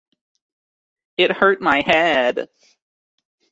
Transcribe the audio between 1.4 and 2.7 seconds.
my head.